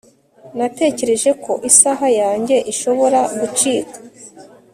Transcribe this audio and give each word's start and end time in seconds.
Natekereje 0.57 1.29
ko 1.43 1.51
isaha 1.69 2.07
yanjye 2.19 2.55
ishobora 2.71 3.19
gucika 3.39 3.97